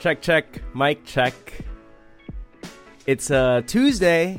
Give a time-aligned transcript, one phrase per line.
[0.00, 1.34] Check, check, mic check.
[3.06, 4.38] It's uh, Tuesday.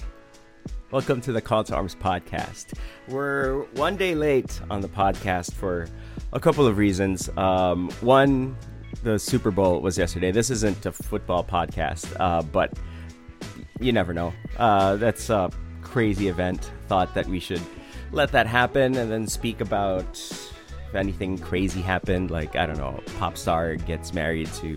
[0.90, 2.76] Welcome to the Call to Arms podcast.
[3.10, 5.90] We're one day late on the podcast for
[6.32, 7.30] a couple of reasons.
[7.36, 8.56] Um, one,
[9.04, 10.32] the Super Bowl was yesterday.
[10.32, 12.72] This isn't a football podcast, uh, but
[13.82, 14.32] you never know.
[14.58, 15.52] Uh, that's a
[15.82, 16.72] crazy event.
[16.88, 17.62] Thought that we should
[18.14, 20.18] let that happen and then speak about
[20.90, 24.76] if anything crazy happened, like I don't know, pop star gets married to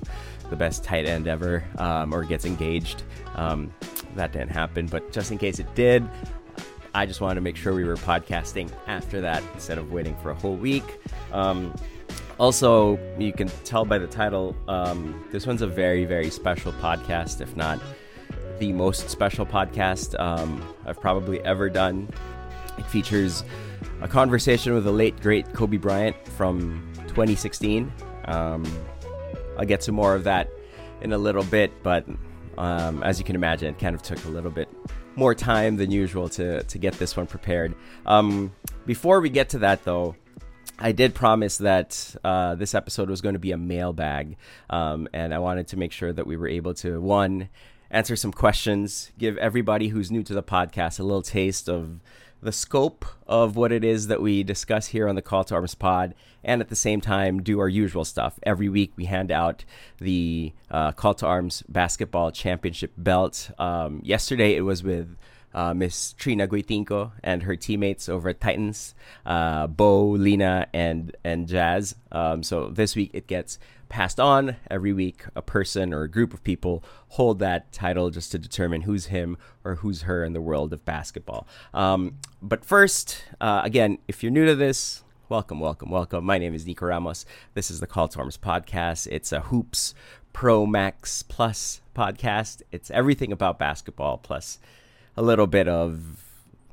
[0.53, 3.03] the best tight end ever, um, or gets engaged.
[3.35, 3.73] Um,
[4.15, 6.07] that didn't happen, but just in case it did,
[6.95, 10.31] I just wanted to make sure we were podcasting after that instead of waiting for
[10.31, 10.85] a whole week.
[11.33, 11.75] Um,
[12.39, 17.41] also, you can tell by the title, um, this one's a very, very special podcast,
[17.41, 17.81] if not
[18.59, 22.09] the most special podcast um, I've probably ever done.
[22.79, 23.43] It features
[24.03, 27.91] a conversation with the late, great Kobe Bryant from 2016.
[28.27, 28.65] Um,
[29.59, 30.51] I'll get to more of that
[31.01, 32.07] in a little bit, but
[32.59, 34.69] um, as you can imagine, it kind of took a little bit
[35.17, 37.75] more time than usual to, to get this one prepared.
[38.07, 38.53] Um,
[38.87, 40.17] before we get to that, though,
[40.79, 44.37] I did promise that uh, this episode was going to be a mailbag,
[44.71, 47.49] um, and I wanted to make sure that we were able to one
[47.91, 52.01] answer some questions, give everybody who's new to the podcast a little taste of
[52.43, 55.75] the scope of what it is that we discuss here on the Call to Arms
[55.75, 58.39] pod, and at the same time do our usual stuff.
[58.43, 59.65] Every week we hand out
[59.99, 63.51] the uh, Call to Arms basketball championship belt.
[63.59, 65.17] Um, yesterday it was with
[65.55, 71.47] uh, Miss Trina Guytingco and her teammates over at Titans, uh, Bo, Lena, and and
[71.47, 71.95] Jazz.
[72.11, 73.59] Um, so this week it gets
[73.93, 75.25] passed on every week.
[75.37, 79.37] A person or a group of people hold that title just to determine who's him
[79.65, 81.47] or who's her in the world of basketball.
[81.75, 86.25] Um, but first, uh, again, if you're new to this, welcome, welcome, welcome.
[86.25, 87.27] My name is Nico Ramos.
[87.53, 89.09] This is the Call to Arms podcast.
[89.13, 89.95] It's a Hoops
[90.33, 92.63] Pro Max Plus podcast.
[92.73, 94.59] It's everything about basketball plus
[95.19, 96.25] a little bit of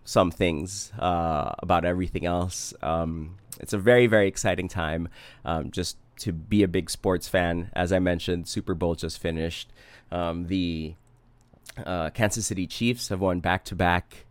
[0.05, 2.73] some things uh, about everything else.
[2.81, 5.09] Um, it's a very, very exciting time.
[5.43, 7.69] Um, just to be a big sports fan.
[7.73, 9.71] As I mentioned, Super Bowl just finished.
[10.11, 10.95] Um, the
[11.85, 14.25] uh, Kansas City Chiefs have won back to back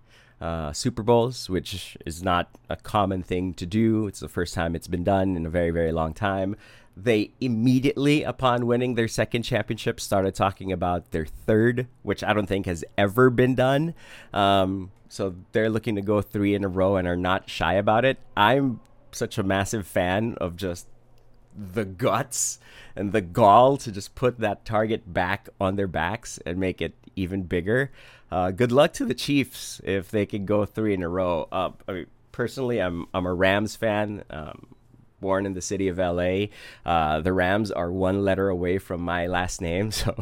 [0.72, 4.06] Super Bowls, which is not a common thing to do.
[4.06, 6.56] It's the first time it's been done in a very, very long time.
[6.97, 12.47] They immediately, upon winning their second championship, started talking about their third, which I don't
[12.47, 13.94] think has ever been done.
[14.32, 18.04] Um, so they're looking to go three in a row and are not shy about
[18.04, 18.19] it.
[18.37, 18.81] I'm
[19.12, 20.87] such a massive fan of just
[21.58, 22.58] the guts
[22.94, 26.94] and the gall to just put that target back on their backs and make it
[27.16, 27.91] even bigger.
[28.30, 31.48] Uh, good luck to the Chiefs if they can go three in a row.
[31.50, 34.24] Uh, I mean, personally, I'm I'm a Rams fan.
[34.30, 34.66] Um,
[35.20, 36.47] born in the city of LA.
[36.86, 40.14] Uh, the Rams are one letter away from my last name, so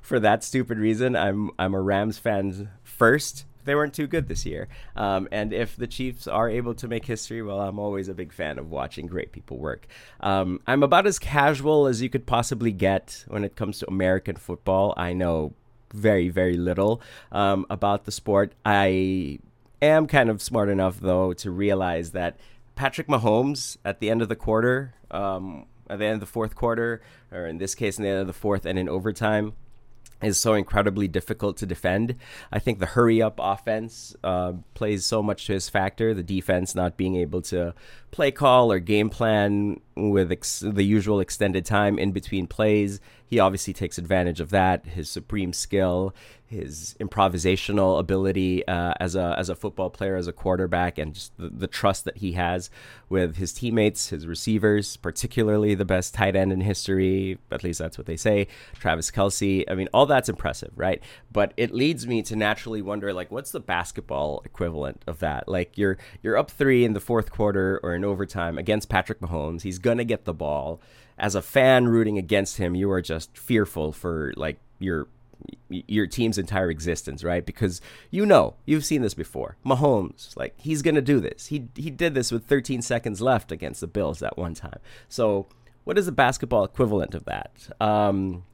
[0.00, 4.46] for that stupid reason, I'm I'm a Rams fan first they weren't too good this
[4.46, 4.68] year.
[4.96, 8.32] Um, and if the Chiefs are able to make history, well, I'm always a big
[8.32, 9.86] fan of watching great people work.
[10.20, 14.36] Um, I'm about as casual as you could possibly get when it comes to American
[14.36, 14.94] football.
[14.96, 15.54] I know
[15.92, 17.00] very, very little
[17.32, 18.52] um, about the sport.
[18.64, 19.38] I
[19.80, 22.36] am kind of smart enough, though, to realize that
[22.74, 26.54] Patrick Mahomes at the end of the quarter, um, at the end of the fourth
[26.54, 27.00] quarter,
[27.30, 29.54] or in this case, in the end of the fourth and in overtime,
[30.24, 32.16] is so incredibly difficult to defend.
[32.52, 36.14] I think the hurry up offense uh, plays so much to his factor.
[36.14, 37.74] The defense not being able to
[38.10, 43.00] play call or game plan with ex- the usual extended time in between plays.
[43.26, 44.86] He obviously takes advantage of that.
[44.86, 46.14] His supreme skill,
[46.46, 51.36] his improvisational ability uh, as a as a football player, as a quarterback, and just
[51.36, 52.70] the, the, trust that he has
[53.08, 57.38] with his teammates, his receivers, particularly the best tight end in history.
[57.50, 58.46] At least that's what they say.
[58.78, 59.64] Travis Kelce.
[59.68, 61.02] I mean, all that's impressive, right?
[61.32, 65.48] But it leads me to naturally wonder, like, what's the basketball equivalent of that?
[65.48, 69.62] Like, you're you're up three in the fourth quarter or in overtime against Patrick Mahomes.
[69.62, 70.80] He's gonna get the ball.
[71.16, 75.06] As a fan rooting against him, you are just fearful for like your
[75.68, 77.44] your team's entire existence, right?
[77.44, 79.56] Because you know, you've seen this before.
[79.64, 81.46] Mahomes, like he's going to do this.
[81.46, 84.80] He he did this with 13 seconds left against the Bills at one time.
[85.08, 85.46] So,
[85.84, 87.52] what is the basketball equivalent of that?
[87.80, 88.44] Um,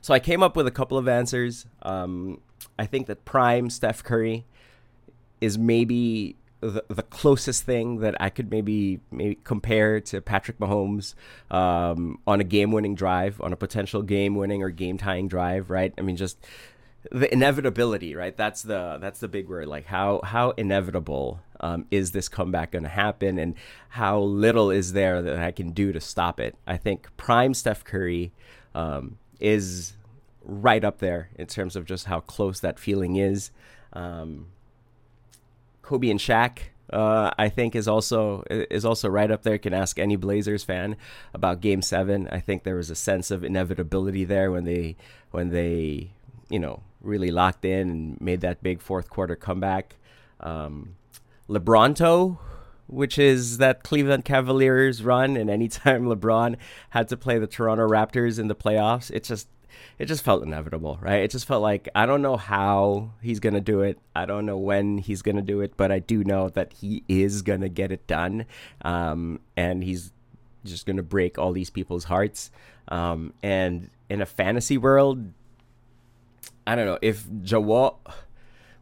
[0.00, 1.66] so I came up with a couple of answers.
[1.82, 2.40] Um,
[2.78, 4.44] I think that prime Steph Curry
[5.40, 6.36] is maybe
[6.70, 11.14] the, the closest thing that I could maybe maybe compare to Patrick Mahomes
[11.50, 15.70] um, on a game winning drive, on a potential game winning or game tying drive,
[15.70, 15.92] right?
[15.98, 16.38] I mean, just
[17.10, 18.36] the inevitability, right?
[18.36, 19.68] That's the that's the big word.
[19.68, 23.54] Like how how inevitable um, is this comeback going to happen, and
[23.90, 26.56] how little is there that I can do to stop it?
[26.66, 28.32] I think prime Steph Curry
[28.74, 29.94] um, is
[30.42, 33.50] right up there in terms of just how close that feeling is.
[33.92, 34.46] Um,
[35.84, 36.60] Kobe and Shaq,
[36.90, 39.52] uh, I think, is also is also right up there.
[39.52, 40.96] You can ask any Blazers fan
[41.34, 42.26] about Game Seven.
[42.32, 44.96] I think there was a sense of inevitability there when they
[45.30, 46.10] when they
[46.48, 49.96] you know really locked in and made that big fourth quarter comeback.
[50.40, 50.96] Um,
[51.50, 52.38] LeBronto,
[52.86, 56.56] which is that Cleveland Cavaliers run, and anytime LeBron
[56.90, 59.48] had to play the Toronto Raptors in the playoffs, it just
[59.98, 61.22] it just felt inevitable, right?
[61.22, 63.98] It just felt like I don't know how he's gonna do it.
[64.14, 67.42] I don't know when he's gonna do it, but I do know that he is
[67.42, 68.46] gonna get it done,
[68.82, 70.12] um, and he's
[70.64, 72.50] just gonna break all these people's hearts.
[72.88, 75.32] Um, and in a fantasy world,
[76.66, 77.96] I don't know if Jawo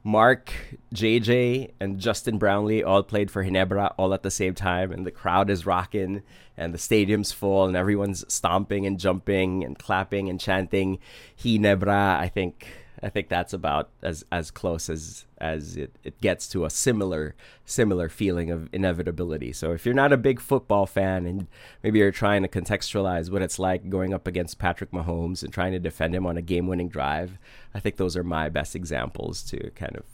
[0.04, 0.52] Mark,
[0.94, 5.12] JJ, and Justin Brownlee all played for Ginebra all at the same time, and the
[5.12, 6.22] crowd is rocking,
[6.56, 10.98] and the stadium's full, and everyone's stomping and jumping and clapping and chanting
[11.38, 12.18] Ginebra.
[12.18, 12.66] I think
[13.02, 17.34] I think that's about as as close as as it, it gets to a similar
[17.64, 19.52] similar feeling of inevitability.
[19.52, 21.48] So if you're not a big football fan and
[21.82, 25.72] maybe you're trying to contextualize what it's like going up against Patrick Mahomes and trying
[25.72, 27.38] to defend him on a game-winning drive,
[27.74, 30.04] I think those are my best examples to kind of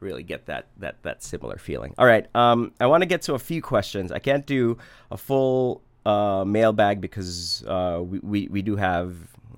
[0.00, 1.94] really get that that that similar feeling.
[1.98, 4.12] All right, um, I want to get to a few questions.
[4.12, 4.78] I can't do
[5.10, 9.14] a full uh, mailbag because uh, we, we we do have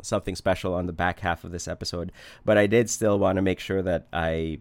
[0.06, 2.12] something special on the back half of this episode.
[2.44, 4.58] But I did still want to make sure that I,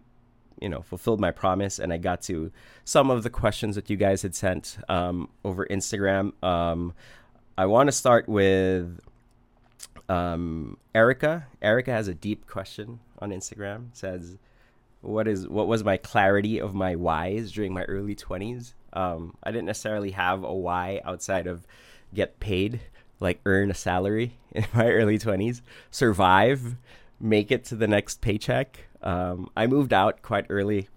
[0.59, 2.51] you know, fulfilled my promise and I got to
[2.83, 6.31] some of the questions that you guys had sent um, over Instagram.
[6.44, 6.94] Um,
[7.57, 9.00] I want to start with
[10.09, 11.47] um, Erica.
[11.62, 13.88] Erica has a deep question on Instagram.
[13.94, 14.38] Says,
[15.01, 18.74] "What is what was my clarity of my whys during my early twenties?
[18.94, 21.65] Um, I didn't necessarily have a why outside of
[22.13, 22.81] get paid."
[23.20, 26.76] Like earn a salary in my early 20s, survive,
[27.20, 28.88] make it to the next paycheck.
[29.02, 30.90] Um, I moved out quite early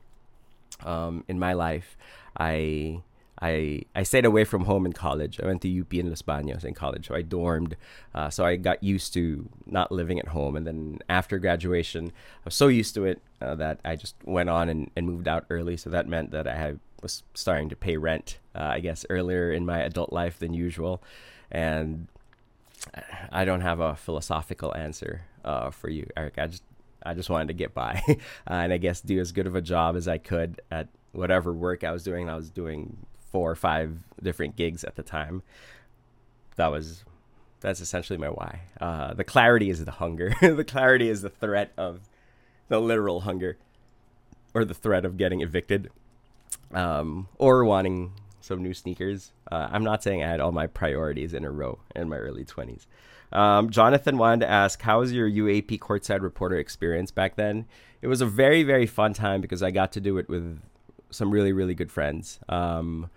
[0.85, 1.97] um, in my life.
[2.37, 3.03] I
[3.41, 5.41] I I stayed away from home in college.
[5.41, 7.77] I went to UP in Los Baños in college, so I dormed.
[8.15, 10.57] Uh, so I got used to not living at home.
[10.57, 14.49] And then after graduation, I was so used to it uh, that I just went
[14.49, 15.77] on and, and moved out early.
[15.77, 19.53] So that meant that I had, was starting to pay rent, uh, I guess, earlier
[19.53, 21.03] in my adult life than usual
[21.51, 22.09] and
[23.31, 26.35] I don't have a philosophical answer uh, for you, Eric.
[26.39, 26.63] I just
[27.03, 28.15] I just wanted to get by, uh,
[28.47, 31.85] and I guess do as good of a job as I could at whatever work
[31.85, 32.29] I was doing.
[32.29, 32.97] I was doing
[33.31, 35.43] four or five different gigs at the time.
[36.57, 37.05] That was
[37.61, 38.61] that's essentially my why.
[38.81, 40.35] Uh, the clarity is the hunger.
[40.41, 42.01] the clarity is the threat of
[42.69, 43.57] the literal hunger,
[44.55, 45.91] or the threat of getting evicted,
[46.73, 49.33] um, or wanting some new sneakers.
[49.51, 52.45] Uh, I'm not saying I had all my priorities in a row in my early
[52.45, 52.87] 20s.
[53.31, 57.67] Um, Jonathan wanted to ask, how was your UAAP courtside reporter experience back then?
[58.01, 60.61] It was a very, very fun time because I got to do it with
[61.11, 62.41] some really, really good friends.
[62.49, 63.11] Um,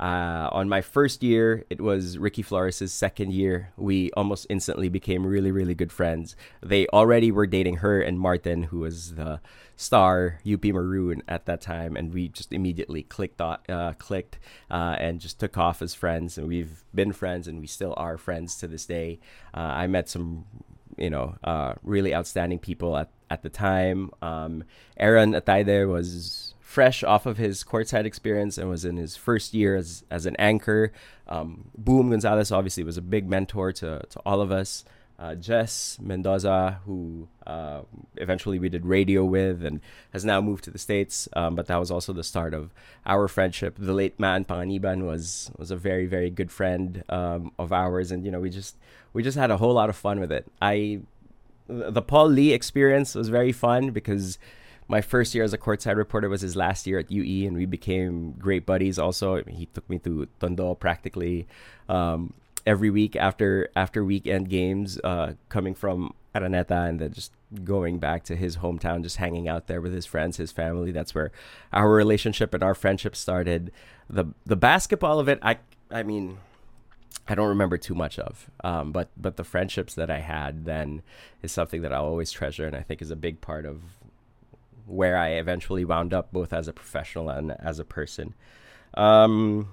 [0.00, 3.72] uh, on my first year, it was Ricky Flores' second year.
[3.76, 6.34] We almost instantly became really, really good friends.
[6.62, 9.40] They already were dating her and Martin, who was the
[9.76, 14.38] star UP Maroon at that time, and we just immediately clicked, uh, clicked,
[14.70, 16.38] uh, and just took off as friends.
[16.38, 19.20] And we've been friends, and we still are friends to this day.
[19.52, 20.44] Uh, I met some,
[20.96, 24.10] you know, uh, really outstanding people at at the time.
[24.22, 24.64] Um,
[24.96, 29.76] Aaron Atayde was fresh off of his courtside experience and was in his first year
[29.76, 30.90] as, as an anchor.
[31.28, 34.84] Um, Boom Gonzalez obviously was a big mentor to, to all of us.
[35.16, 37.82] Uh, Jess Mendoza, who uh,
[38.16, 39.80] eventually we did radio with and
[40.12, 42.74] has now moved to the States, um, but that was also the start of
[43.06, 43.76] our friendship.
[43.78, 48.24] The late man Panganiban was was a very very good friend um, of ours, and
[48.24, 48.76] you know we just
[49.12, 50.50] we just had a whole lot of fun with it.
[50.60, 51.02] I
[51.68, 54.36] the Paul Lee experience was very fun because
[54.88, 57.66] my first year as a courtside reporter was his last year at UE, and we
[57.66, 58.98] became great buddies.
[58.98, 61.46] Also, he took me to Tondo practically
[61.88, 62.34] um,
[62.66, 68.24] every week after after weekend games, uh, coming from Araneta, and then just going back
[68.24, 70.92] to his hometown, just hanging out there with his friends, his family.
[70.92, 71.30] That's where
[71.72, 73.72] our relationship and our friendship started.
[74.08, 75.58] the The basketball of it, I
[75.90, 76.38] I mean.
[77.26, 81.00] I don't remember too much of, um, but but the friendships that I had then
[81.42, 83.80] is something that I'll always treasure, and I think is a big part of
[84.86, 88.34] where I eventually wound up both as a professional and as a person.
[88.94, 89.68] Um,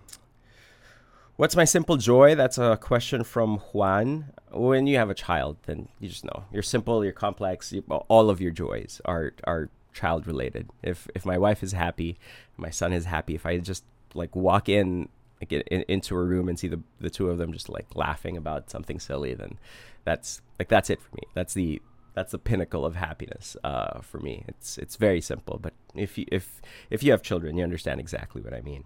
[1.36, 2.36] what's my simple joy?
[2.36, 4.34] That's a question from Juan.
[4.52, 7.72] When you have a child, then you just know you're simple, you're complex.
[7.72, 10.70] You, all of your joys are are child related.
[10.84, 12.18] If if my wife is happy,
[12.58, 13.36] my son is happy.
[13.36, 17.10] If I just like walk in like in, into a room and see the the
[17.10, 19.58] two of them just like laughing about something silly, then
[20.04, 21.24] that's like that's it for me.
[21.34, 21.82] That's the
[22.14, 24.44] that's the pinnacle of happiness uh, for me.
[24.48, 28.42] It's it's very simple, but if you if if you have children, you understand exactly
[28.42, 28.84] what I mean.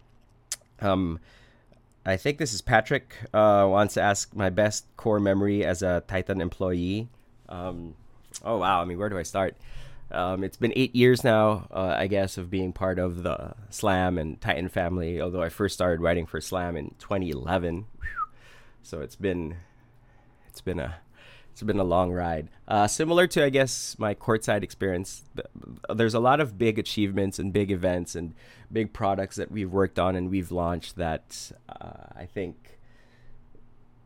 [0.79, 1.19] Um,
[2.05, 6.03] I think this is Patrick uh, wants to ask my best core memory as a
[6.07, 7.09] Titan employee.
[7.49, 7.95] Um,
[8.43, 8.81] oh wow!
[8.81, 9.55] I mean, where do I start?
[10.11, 14.19] Um, it's been eight years now, uh, I guess, of being part of the Slam
[14.19, 15.19] and Titan family.
[15.19, 17.85] Although I first started writing for Slam in 2011,
[18.83, 19.55] so it's been
[20.47, 20.97] it's been a
[21.55, 22.49] it's been a long ride.
[22.67, 25.23] Uh, similar to, I guess, my courtside experience,
[25.87, 28.33] there's a lot of big achievements and big events and
[28.69, 32.77] big products that we've worked on and we've launched that uh, I think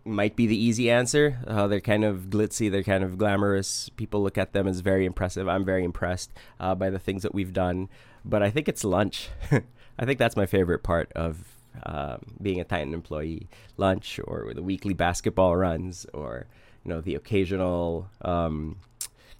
[0.06, 1.39] might be the easy answer.
[1.48, 3.89] Uh, they're kind of glitzy, they're kind of glamorous.
[3.96, 5.48] People look at them as very impressive.
[5.48, 7.89] I'm very impressed uh, by the things that we've done.
[8.24, 9.29] But I think it's lunch.
[9.98, 14.62] I think that's my favorite part of um, being a Titan employee lunch or the
[14.62, 16.46] weekly basketball runs or
[16.83, 18.77] you know the occasional um,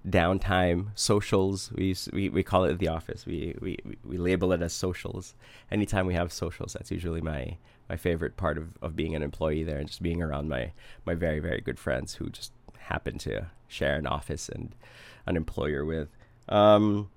[0.08, 1.72] downtime socials.
[1.74, 3.26] We, we we call it the office.
[3.26, 5.36] We, we we label it as socials.
[5.72, 7.58] Anytime we have socials, that's usually my
[7.90, 10.72] my favorite part of, of being an employee there and just being around my
[11.06, 14.76] my very very good friends who just happen to share an office and
[15.26, 16.10] an employer with.
[16.48, 17.10] Um,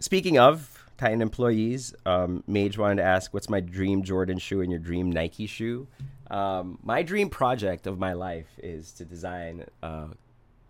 [0.00, 4.70] speaking of Titan employees, um, Mage wanted to ask, "What's my dream Jordan shoe and
[4.70, 5.86] your dream Nike shoe?"
[6.30, 10.08] Um, my dream project of my life is to design a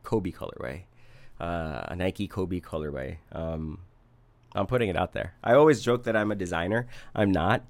[0.02, 0.84] Kobe colorway,
[1.38, 3.18] uh, a Nike Kobe colorway.
[3.32, 3.78] Um,
[4.54, 5.34] I'm putting it out there.
[5.44, 6.86] I always joke that I'm a designer.
[7.14, 7.62] I'm not,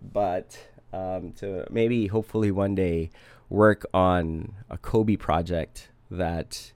[0.00, 0.58] but
[0.92, 3.10] um, to maybe hopefully one day
[3.48, 6.72] work on a Kobe project that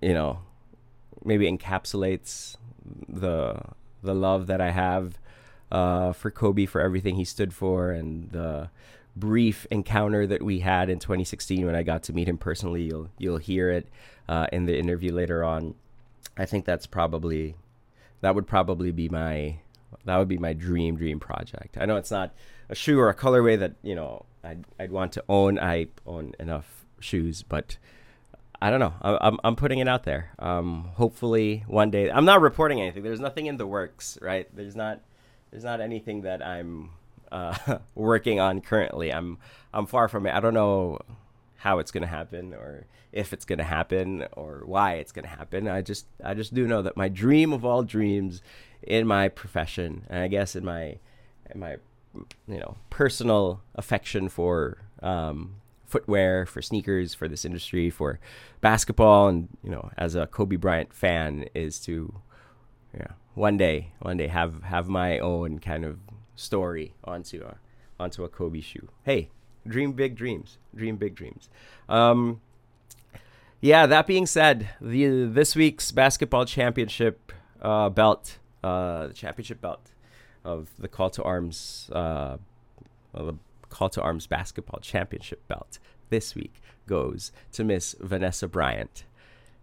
[0.00, 0.40] you know
[1.24, 2.56] maybe encapsulates
[3.08, 3.60] the
[4.02, 5.18] the love that I have
[5.72, 8.68] uh, for Kobe for everything he stood for and the
[9.16, 12.82] brief encounter that we had in 2016 when I got to meet him personally.
[12.82, 13.88] You'll you'll hear it
[14.28, 15.74] uh, in the interview later on.
[16.36, 17.56] I think that's probably
[18.20, 19.56] that would probably be my
[20.04, 21.78] that would be my dream dream project.
[21.80, 22.34] I know it's not
[22.68, 25.58] a shoe or a colorway that you know I'd I'd want to own.
[25.58, 27.78] I own enough shoes, but
[28.60, 28.94] I don't know.
[29.00, 30.32] I, I'm I'm putting it out there.
[30.38, 32.10] Um, hopefully one day.
[32.10, 33.02] I'm not reporting anything.
[33.02, 34.54] There's nothing in the works, right?
[34.54, 35.00] There's not
[35.52, 36.90] there's not anything that I'm
[37.30, 39.12] uh, working on currently.
[39.12, 39.38] I'm
[39.72, 40.34] I'm far from it.
[40.34, 40.98] I don't know
[41.58, 45.24] how it's going to happen or if it's going to happen or why it's going
[45.24, 45.68] to happen.
[45.68, 48.42] I just I just do know that my dream of all dreams
[48.82, 50.96] in my profession and I guess in my
[51.50, 51.76] in my
[52.48, 55.56] you know personal affection for um,
[55.86, 58.18] footwear, for sneakers, for this industry, for
[58.62, 62.14] basketball, and you know as a Kobe Bryant fan is to
[62.94, 65.98] yeah one day, one day have have my own kind of
[66.34, 67.56] story onto a
[67.98, 68.88] onto a Kobe shoe.
[69.04, 69.30] Hey,
[69.66, 71.48] dream big dreams, dream big dreams.
[71.88, 72.40] Um,
[73.60, 73.86] yeah.
[73.86, 79.90] That being said, the this week's basketball championship uh, belt, uh, the championship belt
[80.44, 82.36] of the Call to Arms, uh,
[83.12, 83.34] well, the
[83.68, 85.78] Call to Arms basketball championship belt
[86.10, 89.04] this week goes to Miss Vanessa Bryant.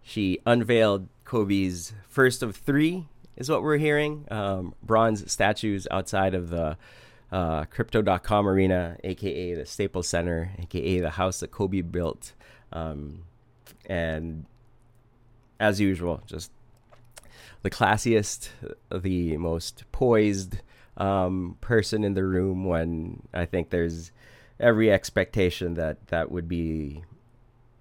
[0.02, 3.06] She unveiled Kobe's first of three
[3.40, 4.26] is what we're hearing.
[4.30, 6.76] Um, bronze statues outside of the
[7.32, 12.34] uh, Crypto.com arena, aka the Staples Center, aka the house that Kobe built.
[12.72, 13.24] Um,
[13.86, 14.44] and
[15.58, 16.52] as usual, just
[17.62, 18.50] the classiest,
[18.92, 20.58] the most poised
[20.98, 24.12] um, person in the room when I think there's
[24.58, 27.02] every expectation that that would be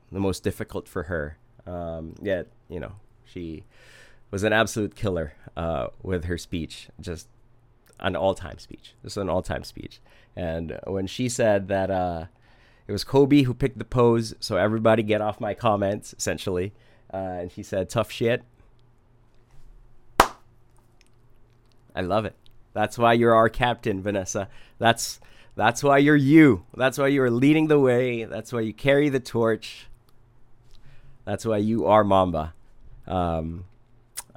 [0.10, 1.38] the most difficult for her.
[1.68, 2.94] Um, yet, you know,
[3.26, 3.66] she
[4.32, 7.28] was an absolute killer uh, with her speech, just
[8.00, 10.00] an all-time speech, just an all-time speech.
[10.36, 12.26] And when she said that uh,
[12.88, 16.74] it was Kobe who picked the pose, so everybody get off my comments, essentially,
[17.14, 18.44] uh, and she said tough shit.
[21.96, 22.36] I love it.
[22.74, 24.48] That's why you're our captain, Vanessa.
[24.78, 25.20] That's
[25.56, 26.64] that's why you're you.
[26.78, 28.24] That's why you are leading the way.
[28.24, 29.88] That's why you carry the torch.
[31.26, 32.54] That's why you are Mamba.
[33.06, 33.66] Um,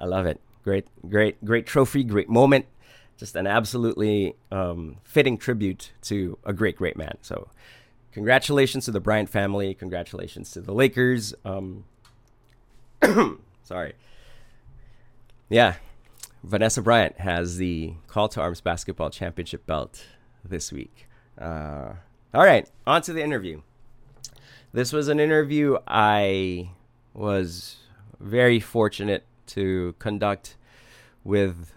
[0.03, 0.41] I love it.
[0.65, 2.65] Great, great, great trophy, great moment.
[3.17, 7.17] Just an absolutely um, fitting tribute to a great, great man.
[7.21, 7.47] So,
[8.11, 9.73] congratulations to the Bryant family.
[9.73, 11.33] Congratulations to the Lakers.
[11.45, 11.85] Um,
[13.63, 13.93] sorry.
[15.47, 15.75] Yeah,
[16.43, 20.03] Vanessa Bryant has the Call to Arms basketball championship belt
[20.43, 21.07] this week.
[21.39, 21.93] Uh,
[22.33, 23.61] all right, on to the interview.
[24.73, 26.71] This was an interview I
[27.13, 27.77] was
[28.19, 30.55] very fortunate to conduct
[31.23, 31.73] with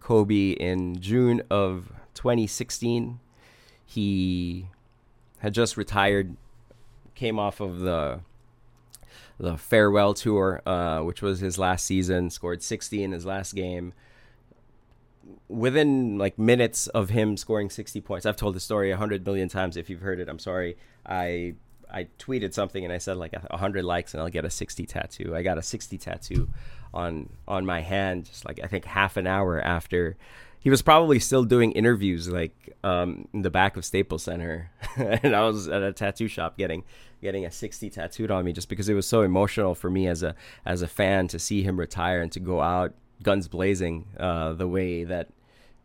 [0.00, 3.20] Kobe in June of 2016.
[3.84, 4.68] He
[5.38, 6.36] had just retired,
[7.14, 8.20] came off of the
[9.38, 12.30] the farewell tour, uh, which was his last season.
[12.30, 13.92] Scored 60 in his last game.
[15.48, 19.48] Within like minutes of him scoring 60 points, I've told the story a hundred million
[19.48, 19.76] times.
[19.76, 20.76] If you've heard it, I'm sorry.
[21.04, 21.54] I
[21.90, 25.34] I tweeted something and I said like hundred likes and I'll get a 60 tattoo.
[25.34, 26.48] I got a 60 tattoo
[26.92, 30.16] on on my hand, just like I think half an hour after.
[30.58, 35.36] He was probably still doing interviews like um, in the back of Staples Center, and
[35.36, 36.82] I was at a tattoo shop getting
[37.22, 40.22] getting a 60 tattooed on me just because it was so emotional for me as
[40.22, 44.52] a as a fan to see him retire and to go out guns blazing uh,
[44.52, 45.28] the way that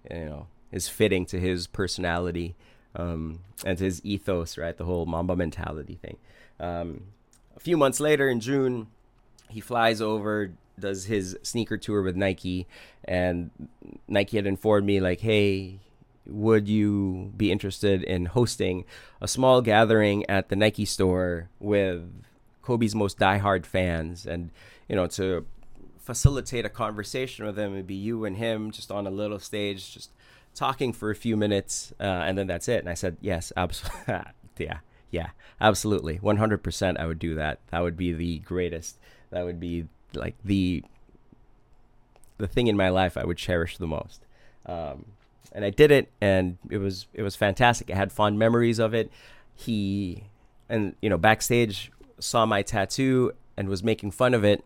[0.09, 2.55] you know is fitting to his personality
[2.95, 4.75] um, and his ethos, right?
[4.75, 6.17] The whole Mamba mentality thing.
[6.59, 7.03] Um,
[7.55, 8.87] a few months later in June,
[9.49, 12.67] he flies over does his sneaker tour with Nike,
[13.05, 13.51] and
[14.07, 15.79] Nike had informed me like, hey,
[16.25, 18.85] would you be interested in hosting
[19.21, 22.03] a small gathering at the Nike store with
[22.61, 24.49] Kobe's most diehard fans, and
[24.89, 25.45] you know to
[25.99, 29.93] facilitate a conversation with them, it'd be you and him just on a little stage,
[29.93, 30.09] just
[30.55, 32.79] talking for a few minutes, uh, and then that's it.
[32.79, 34.15] And I said, yes, absolutely,
[34.57, 34.79] yeah,
[35.09, 35.29] yeah,
[35.59, 36.99] absolutely, one hundred percent.
[36.99, 37.59] I would do that.
[37.69, 38.97] That would be the greatest.
[39.31, 40.83] That would be like the
[42.37, 44.25] the thing in my life I would cherish the most.
[44.65, 45.05] Um,
[45.51, 47.89] and I did it, and it was it was fantastic.
[47.91, 49.11] I had fond memories of it.
[49.55, 50.23] He
[50.69, 54.63] and you know backstage saw my tattoo and was making fun of it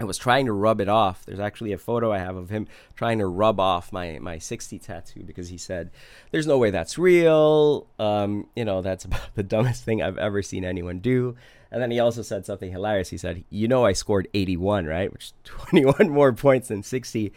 [0.00, 1.26] and was trying to rub it off.
[1.26, 2.66] There's actually a photo I have of him
[2.96, 5.90] trying to rub off my my 60 tattoo because he said,
[6.30, 10.42] "There's no way that's real." Um, you know, that's about the dumbest thing I've ever
[10.42, 11.36] seen anyone do.
[11.70, 13.10] And then he also said something hilarious.
[13.10, 15.12] He said, "You know, I scored 81, right?
[15.12, 17.32] Which 21 more points than 60."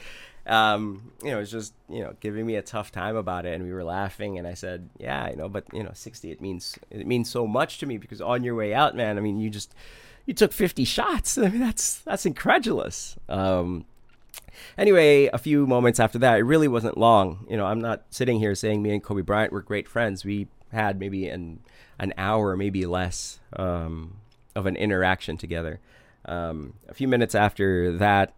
[0.46, 3.66] Um, you know, it's just you know giving me a tough time about it, and
[3.66, 4.38] we were laughing.
[4.38, 7.46] And I said, "Yeah, you know, but you know, 60 it means it means so
[7.46, 9.76] much to me because on your way out, man, I mean, you just
[10.26, 11.38] you took 50 shots.
[11.38, 13.86] I mean, that's that's incredulous." Um,
[14.78, 17.46] anyway, a few moments after that, it really wasn't long.
[17.50, 20.26] You know, I'm not sitting here saying me and Kobe Bryant were great friends.
[20.26, 21.60] We had maybe an
[22.00, 24.16] an hour, maybe less, um,
[24.56, 25.80] of an interaction together.
[26.26, 28.34] Um, a few minutes after that,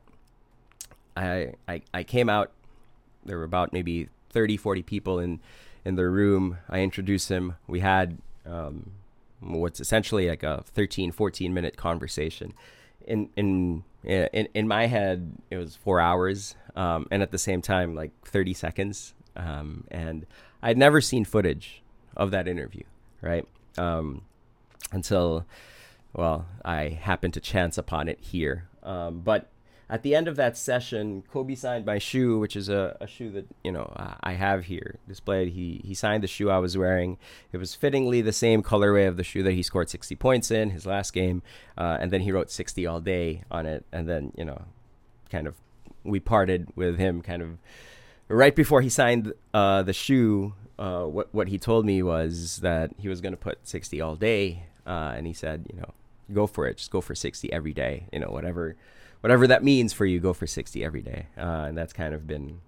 [1.15, 2.51] I, I, I came out.
[3.25, 5.39] There were about maybe 30, 40 people in,
[5.83, 6.57] in the room.
[6.69, 7.55] I introduced him.
[7.67, 8.91] We had um,
[9.45, 12.53] what's essentially like a 13, 14 minute conversation.
[13.07, 17.61] In, in, in, in my head, it was four hours, um, and at the same
[17.61, 19.13] time, like 30 seconds.
[19.35, 20.25] Um, and
[20.61, 21.83] I'd never seen footage
[22.17, 22.83] of that interview,
[23.21, 23.47] right?
[23.77, 24.23] Um,
[24.91, 25.45] until
[26.15, 28.69] well, I happened to chance upon it here.
[28.83, 29.49] Um, but
[29.89, 33.29] at the end of that session, Kobe signed my shoe, which is a, a shoe
[33.31, 35.49] that you know I have here displayed.
[35.49, 37.17] He he signed the shoe I was wearing.
[37.51, 40.71] It was fittingly the same colorway of the shoe that he scored 60 points in
[40.71, 41.43] his last game,
[41.77, 43.85] uh, and then he wrote 60 all day on it.
[43.91, 44.63] And then you know,
[45.29, 45.55] kind of
[46.03, 47.57] we parted with him kind of
[48.27, 50.53] right before he signed uh, the shoe.
[50.79, 54.15] Uh, what what he told me was that he was going to put 60 all
[54.15, 55.93] day, uh, and he said, you know,
[56.33, 56.77] go for it.
[56.77, 58.07] Just go for 60 every day.
[58.11, 58.75] You know, whatever
[59.21, 61.27] whatever that means for you, go for 60 every day.
[61.37, 62.61] Uh, and that's kind of been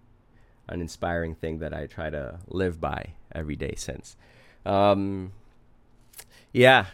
[0.69, 4.15] an inspiring thing that I try to live by every day since.
[4.65, 5.31] Um,
[6.51, 6.85] yeah.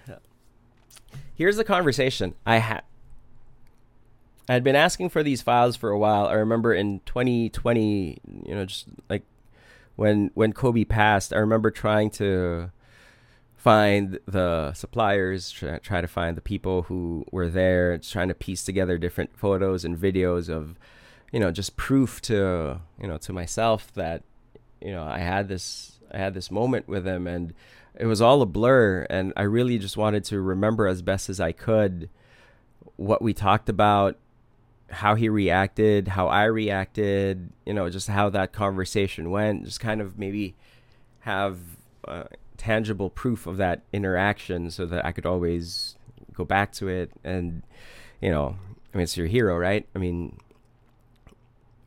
[1.36, 2.84] Here's the conversation I had.
[4.48, 6.28] I had been asking for these files for a while.
[6.28, 9.24] I remember in 2020, you know, just like
[9.96, 12.72] when when Kobe passed, I remember trying to
[13.64, 18.66] find the suppliers, try, try to find the people who were there, trying to piece
[18.66, 20.78] together different photos and videos of,
[21.32, 24.22] you know, just proof to, you know, to myself that,
[24.82, 27.54] you know, I had this, I had this moment with him and
[27.96, 29.08] it was all a blur.
[29.10, 32.10] And I really just wanted to remember as best as I could
[32.98, 34.18] what we talked about,
[34.90, 40.02] how he reacted, how I reacted, you know, just how that conversation went, just kind
[40.02, 40.54] of maybe
[41.22, 41.60] have,
[42.06, 42.26] uh,
[42.58, 45.96] tangible proof of that interaction so that I could always
[46.34, 47.62] go back to it and
[48.22, 48.56] you know
[48.94, 49.88] I mean it's your hero right?
[49.96, 50.38] I mean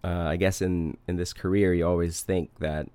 [0.05, 2.89] uh, I guess in in this career you always think that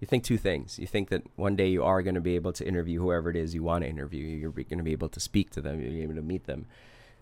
[0.00, 0.78] you think two things.
[0.78, 3.36] You think that one day you are going to be able to interview whoever it
[3.36, 4.24] is you want to interview.
[4.24, 5.80] You're going to be able to speak to them.
[5.80, 6.66] You're able to meet them.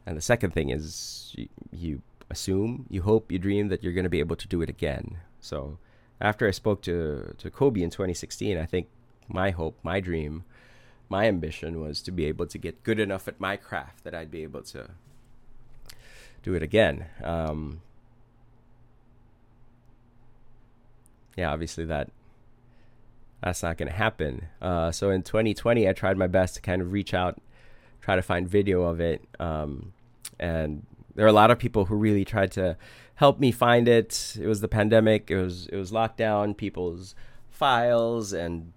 [0.07, 4.05] And the second thing is you, you assume you hope you dream that you're going
[4.05, 5.19] to be able to do it again.
[5.41, 5.79] So
[6.21, 8.89] after I spoke to to Kobe in 2016 I think
[9.29, 10.45] my hope, my dream,
[11.09, 14.31] my ambition was to be able to get good enough at my craft that I'd
[14.31, 14.91] be able to
[16.43, 17.07] do it again.
[17.23, 17.81] Um,
[21.37, 22.11] yeah, obviously that
[23.43, 24.49] that's not going to happen.
[24.61, 27.41] Uh, so in 2020, I tried my best to kind of reach out,
[28.01, 29.93] try to find video of it, um,
[30.41, 32.77] and there are a lot of people who really tried to
[33.17, 34.37] help me find it.
[34.41, 35.31] It was the pandemic.
[35.31, 36.57] It was it was lockdown.
[36.57, 37.15] People's
[37.59, 38.73] files and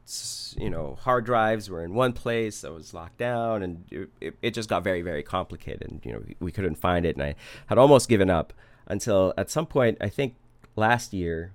[0.58, 4.54] you know hard drives were in one place that was locked down, and it, it
[4.56, 5.84] just got very very complicated.
[5.84, 7.36] And you know we, we couldn't find it, and I
[7.68, 8.54] had almost given up
[8.88, 10.36] until at some point I think
[10.76, 11.54] last year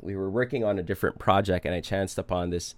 [0.00, 2.74] we were working on a different project, and I chanced upon this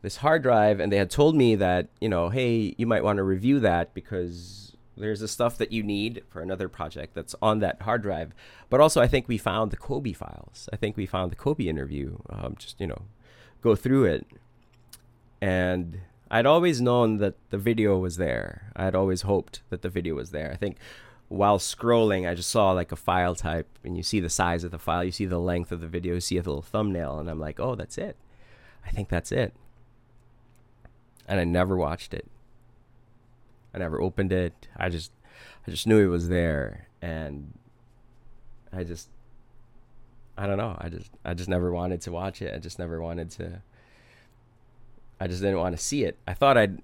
[0.00, 3.16] this hard drive, and they had told me that you know hey you might want
[3.16, 4.67] to review that because
[4.98, 8.32] there's the stuff that you need for another project that's on that hard drive.
[8.68, 10.68] But also, I think we found the Kobe files.
[10.72, 12.18] I think we found the Kobe interview.
[12.28, 13.02] Um, just you know,
[13.62, 14.26] go through it,
[15.40, 18.72] and I'd always known that the video was there.
[18.76, 20.50] I'd always hoped that the video was there.
[20.52, 20.76] I think
[21.28, 24.70] while scrolling, I just saw like a file type, and you see the size of
[24.70, 27.30] the file, you see the length of the video, you see a little thumbnail, and
[27.30, 28.16] I'm like, oh, that's it.
[28.86, 29.54] I think that's it.
[31.26, 32.26] And I never watched it.
[33.74, 34.68] I never opened it.
[34.76, 35.12] I just
[35.66, 37.52] I just knew it was there and
[38.72, 39.08] I just
[40.36, 40.76] I don't know.
[40.78, 42.54] I just I just never wanted to watch it.
[42.54, 43.62] I just never wanted to
[45.20, 46.16] I just didn't want to see it.
[46.26, 46.80] I thought I'd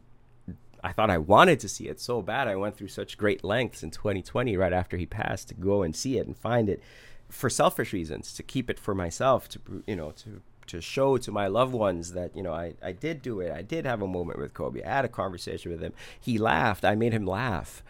[0.83, 2.47] I thought I wanted to see it so bad.
[2.47, 5.97] I went through such great lengths in 2020 right after he passed to go and
[5.97, 6.83] see it and find it
[7.31, 11.31] for selfish reasons, to keep it for myself, to you know, to to show to
[11.31, 13.53] my loved ones that you know I, I did do it.
[13.53, 14.83] I did have a moment with Kobe.
[14.83, 15.93] I had a conversation with him.
[16.21, 16.85] He laughed.
[16.85, 17.83] I made him laugh.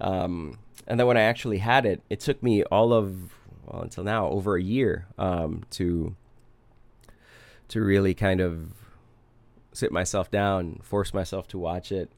[0.00, 3.34] Um, and then when I actually had it, it took me all of
[3.66, 6.14] well until now over a year um, to
[7.68, 8.72] to really kind of
[9.72, 12.10] sit myself down, force myself to watch it.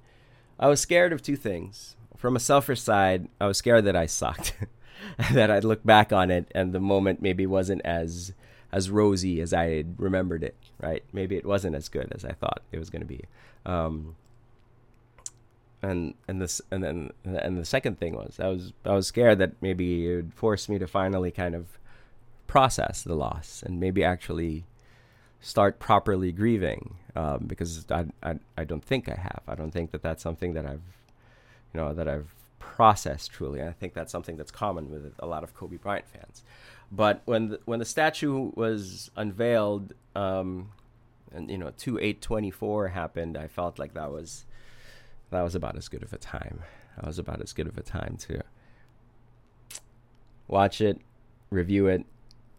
[0.59, 1.96] I was scared of two things.
[2.16, 4.55] From a selfish side, I was scared that I sucked.
[5.33, 8.33] that I'd look back on it and the moment maybe wasn't as
[8.72, 10.56] as rosy as I remembered it.
[10.80, 11.04] Right?
[11.12, 13.24] Maybe it wasn't as good as I thought it was going to be.
[13.64, 14.16] Um,
[15.82, 19.38] and and this and then and the second thing was I was I was scared
[19.38, 21.78] that maybe it would force me to finally kind of
[22.46, 24.64] process the loss and maybe actually
[25.40, 29.90] start properly grieving um, because I, I I don't think I have I don't think
[29.90, 30.82] that that's something that I've
[31.74, 35.42] you know that I've processed truly I think that's something that's common with a lot
[35.42, 36.44] of Kobe Bryant fans
[36.94, 40.68] but when the, when the statue was unveiled, um,
[41.35, 44.44] and you know, two eight twenty four happened, I felt like that was
[45.31, 46.61] that was about as good of a time.
[46.96, 48.42] That was about as good of a time to
[50.46, 51.00] watch it,
[51.48, 52.05] review it,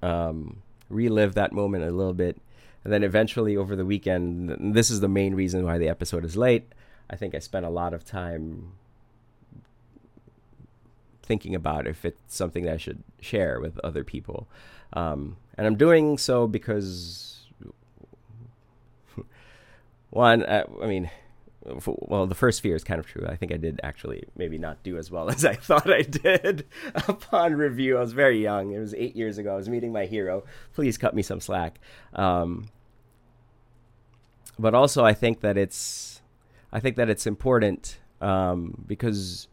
[0.01, 2.41] um, relive that moment a little bit,
[2.83, 4.75] and then eventually over the weekend.
[4.75, 6.73] This is the main reason why the episode is late.
[7.07, 8.71] I think I spent a lot of time
[11.23, 14.47] thinking about if it's something that I should share with other people.
[14.93, 17.47] Um, and I'm doing so because,
[20.09, 21.09] one, I, I mean,
[21.85, 23.25] well, the first fear is kind of true.
[23.25, 26.65] I think I did actually maybe not do as well as I thought I did
[27.07, 27.97] upon review.
[27.97, 28.71] I was very young.
[28.73, 29.53] It was eight years ago.
[29.53, 30.43] I was meeting my hero.
[30.73, 31.79] Please cut me some slack.
[32.13, 32.67] Um,
[34.59, 36.21] but also, I think that it's,
[36.71, 39.47] I think that it's important um, because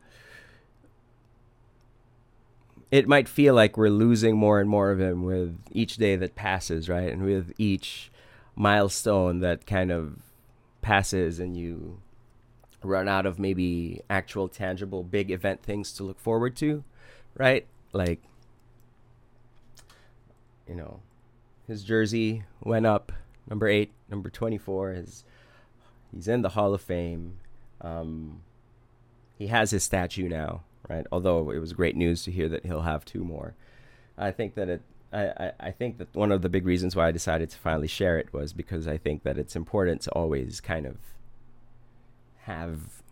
[2.91, 6.35] it might feel like we're losing more and more of him with each day that
[6.35, 7.13] passes, right?
[7.13, 8.11] And with each
[8.57, 10.19] milestone that kind of
[10.83, 12.01] passes and you
[12.83, 16.83] run out of maybe actual tangible big event things to look forward to,
[17.37, 17.67] right?
[17.93, 18.21] Like
[20.67, 21.01] you know,
[21.67, 23.13] his jersey went up
[23.49, 25.25] number 8, number 24 is
[26.13, 27.39] he's in the Hall of Fame.
[27.81, 28.43] Um,
[29.37, 31.07] he has his statue now right?
[31.13, 33.55] Although it was great news to hear that he'll have two more.
[34.19, 34.83] I think that it.
[35.13, 38.17] I, I think that one of the big reasons why I decided to finally share
[38.17, 40.99] it was because I think that it's important to always kind of
[42.43, 43.03] have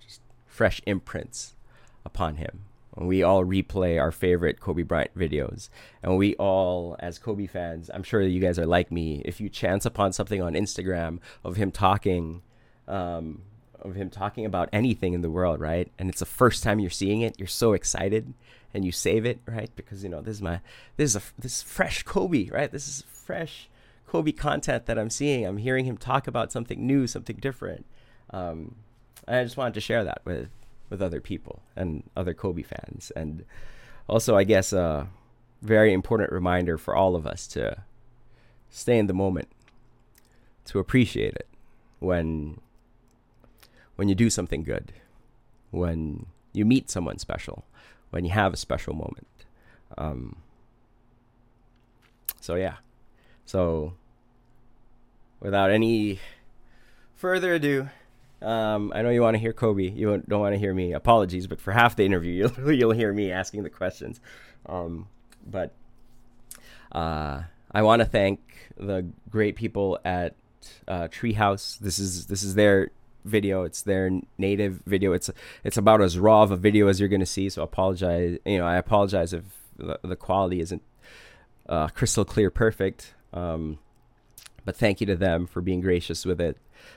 [0.00, 1.56] just fresh imprints
[2.04, 2.66] upon him.
[2.96, 5.68] we all replay our favorite Kobe Bryant videos,
[6.00, 9.20] and we all, as Kobe fans, I'm sure that you guys are like me.
[9.24, 12.42] If you chance upon something on Instagram of him talking,
[12.86, 13.42] um,
[13.80, 15.90] of him talking about anything in the world, right?
[15.98, 18.32] And it's the first time you're seeing it, you're so excited
[18.74, 19.70] and you save it, right?
[19.76, 20.60] Because you know, this is my
[20.96, 22.70] this is a this is fresh Kobe, right?
[22.70, 23.68] This is fresh
[24.06, 25.44] Kobe content that I'm seeing.
[25.44, 27.86] I'm hearing him talk about something new, something different.
[28.30, 28.76] Um,
[29.26, 30.48] I just wanted to share that with
[30.88, 33.44] with other people and other Kobe fans, and
[34.08, 35.08] also, I guess, a
[35.62, 37.82] very important reminder for all of us to
[38.70, 39.48] stay in the moment,
[40.66, 41.48] to appreciate it
[41.98, 42.60] when
[43.96, 44.92] when you do something good,
[45.70, 47.64] when you meet someone special,
[48.10, 49.26] when you have a special moment.
[49.98, 50.36] Um,
[52.40, 52.76] so yeah,
[53.44, 53.94] So,
[55.40, 56.20] without any
[57.14, 57.88] further ado,
[58.42, 59.88] um, I know you want to hear Kobe.
[59.90, 60.92] You don't want to hear me.
[60.92, 64.20] Apologies, but for half the interview, you'll you'll hear me asking the questions.
[64.66, 65.08] Um,
[65.46, 65.72] but
[66.92, 68.40] uh, I want to thank
[68.76, 70.34] the great people at
[70.86, 71.78] uh, Treehouse.
[71.78, 72.90] This is this is their
[73.26, 73.62] video.
[73.64, 75.12] It's their native video.
[75.12, 75.30] It's
[75.64, 77.48] it's about as raw of a video as you're going to see.
[77.48, 78.38] So apologize.
[78.44, 79.44] You know, I apologize if
[79.76, 80.82] the, the quality isn't
[81.68, 83.14] uh, crystal clear, perfect.
[83.32, 83.78] Um,
[84.64, 86.56] but thank you to them for being gracious with it.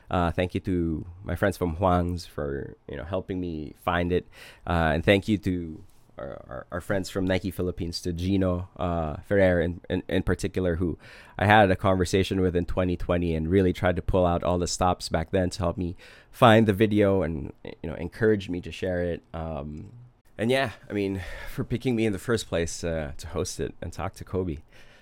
[0.10, 4.28] Uh, thank you to my friends from Huang's for you know helping me find it,
[4.68, 5.84] uh, and thank you to
[6.20, 10.98] our, our, friends from Nike Philippines, to Gino uh, Ferrer in, in, in particular, who
[11.38, 14.68] I had a conversation with in 2020 and really tried to pull out all the
[14.68, 15.96] stops back then to help me
[16.32, 19.24] find the video and you know encourage me to share it.
[19.34, 19.92] Um,
[20.38, 21.22] and yeah, I mean,
[21.54, 24.58] for picking me in the first place uh, to host it and talk to Kobe.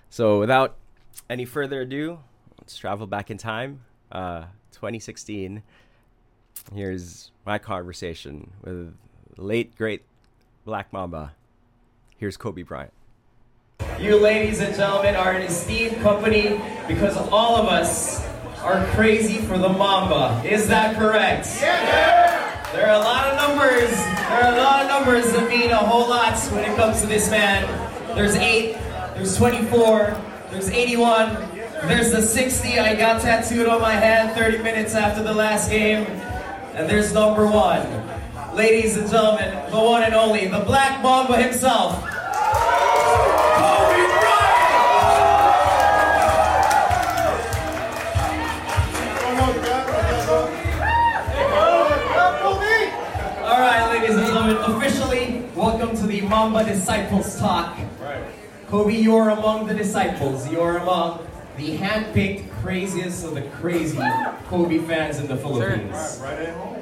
[0.09, 0.77] So without
[1.29, 2.19] any further ado,
[2.59, 3.81] let's travel back in time.
[4.11, 4.45] Uh,
[4.77, 5.63] 2016.
[6.73, 8.95] Here's my conversation with
[9.37, 10.03] late great
[10.67, 11.31] Black Mamba.
[12.17, 12.91] Here's Kobe Bryant.
[14.01, 18.27] You, ladies and gentlemen, are an esteemed company because all of us
[18.63, 20.43] are crazy for the Mamba.
[20.45, 21.47] Is that correct?
[21.61, 22.69] Yeah.
[22.73, 23.89] There are a lot of numbers.
[23.91, 27.07] There are a lot of numbers that mean a whole lot when it comes to
[27.07, 27.63] this man.
[28.13, 28.73] There's eight.
[29.15, 30.21] There's 24.
[30.51, 31.49] There's 81.
[31.87, 36.03] There's the 60 I got tattooed on my hand 30 minutes after the last game.
[36.75, 38.16] And there's number one.
[38.57, 42.07] Ladies and gentlemen, the one and only, the Black Mamba himself, Kobe
[44.17, 44.57] Bryant!
[53.43, 57.77] All right, ladies and gentlemen, officially, welcome to the Mamba Disciples Talk.
[58.69, 60.51] Kobe, you're among the disciples.
[60.51, 63.99] You're among the hand-picked craziest of the crazy
[64.47, 65.91] Kobe fans in the Philippines.
[66.23, 66.75] Right, right at home.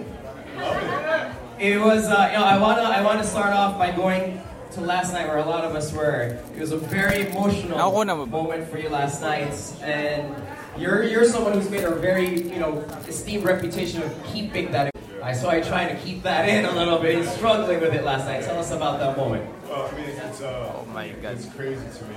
[1.33, 1.44] it.
[1.59, 4.41] It was, uh, you know, I wanna, I wanna start off by going
[4.71, 6.37] to last night where a lot of us were.
[6.55, 7.77] It was a very emotional
[8.25, 10.35] moment for you last night, and
[10.77, 14.91] you're, you're someone who's made a very, you know, esteemed reputation of keeping that.
[15.35, 17.17] So I trying to keep that in a little bit.
[17.17, 18.43] He's struggling with it last night.
[18.43, 19.49] Tell us about that moment.
[19.63, 21.33] Well, I mean, it's, uh, oh my God.
[21.33, 22.15] it's crazy to me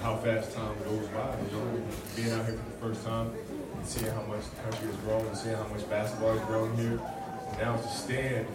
[0.00, 1.36] how fast time goes by.
[1.50, 1.82] You know,
[2.16, 3.30] being out here for the first time,
[3.76, 6.74] and seeing how much the country is growing, and seeing how much basketball is growing
[6.78, 7.00] here.
[7.58, 8.46] Now to stand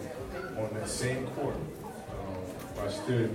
[0.58, 3.34] on that same court, um, I stood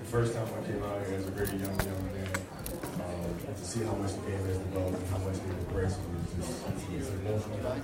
[0.00, 2.28] the first time I came out here as a very young young man,
[2.96, 5.84] um, and to see how much the game has developed and how much they've it
[5.86, 5.98] is
[6.98, 7.76] just emotional.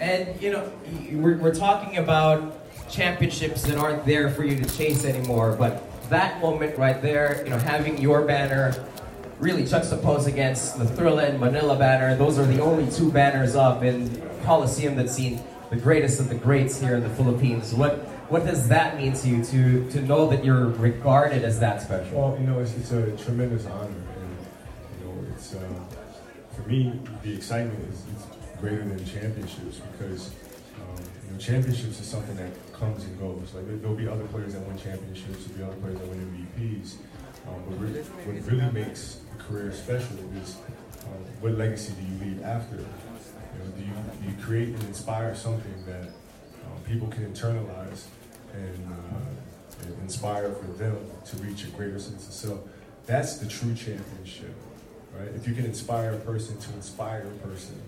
[0.00, 0.72] And you know,
[1.12, 2.58] we're, we're talking about
[2.90, 7.50] championships that aren't there for you to chase anymore, but that moment right there, you
[7.50, 8.86] know, having your banner
[9.40, 12.16] really juxtaposed against the Thrilla in Manila banner.
[12.16, 16.34] Those are the only two banners up in Coliseum that's seen the greatest of the
[16.34, 17.74] greats here in the Philippines.
[17.74, 17.98] What
[18.28, 22.18] what does that mean to you to to know that you're regarded as that special?
[22.18, 24.36] Well, you know, it's, it's a tremendous honor, and
[24.98, 25.60] you know, it's uh,
[26.54, 28.02] for me the excitement is,
[28.60, 30.30] greater than championships because
[30.80, 33.52] um, you know, championships is something that comes and goes.
[33.54, 36.94] Like there'll be other players that win championships, there'll be other players that win MVPs.
[37.46, 40.56] Um, but what really makes a career special is
[41.04, 42.84] um, what legacy do you leave after?
[44.26, 48.06] You create and inspire something that um, people can internalize
[48.52, 52.60] and, uh, and, inspire for them to reach a greater sense of self?
[53.06, 54.54] That's the true championship,
[55.16, 55.28] right?
[55.28, 57.80] If you can inspire a person to inspire a person,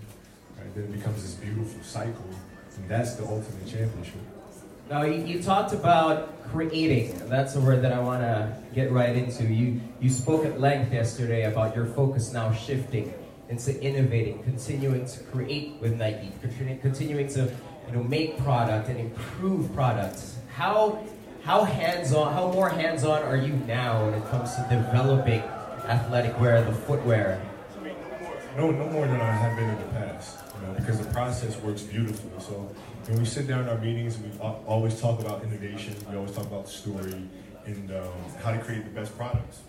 [0.57, 2.29] right, then it becomes this beautiful cycle,
[2.77, 4.21] and that's the ultimate championship.
[4.89, 7.21] Now, you, you, talked about creating.
[7.27, 9.43] That's a word that I want to get right into.
[9.43, 13.13] You, you spoke at length yesterday about your focus now shifting
[13.49, 16.31] into innovating, continuing to create with Nike,
[16.81, 17.51] continuing to
[17.87, 20.37] you know, make product and improve products.
[20.53, 21.03] How,
[21.43, 25.41] how hands-on, how more hands-on are you now when it comes to developing
[25.87, 27.41] athletic wear, the footwear?
[28.55, 31.57] No, no more than I have been in the past, you know, because the process
[31.61, 32.31] works beautifully.
[32.39, 32.69] So
[33.07, 35.95] when we sit down in our meetings, we always talk about innovation.
[36.09, 37.27] We always talk about the story
[37.65, 38.11] and um,
[38.43, 39.61] how to create the best products.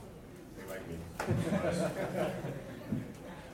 [0.58, 2.26] They like me.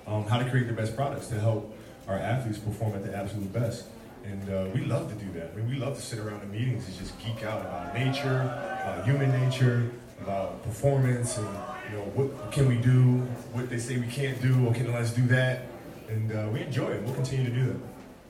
[0.07, 1.77] um, how to create the best products to help
[2.09, 3.87] our athletes perform at the absolute best.
[4.25, 5.53] And uh, we love to do that.
[5.53, 8.43] I mean, we love to sit around in meetings and just geek out about nature,
[8.83, 9.91] about human nature,
[10.21, 11.47] about performance, and
[11.91, 13.19] you know what can we do,
[13.53, 15.67] what they say we can't do, okay, let's do that.
[16.09, 17.03] And uh, we enjoy it.
[17.03, 17.77] We'll continue to do that.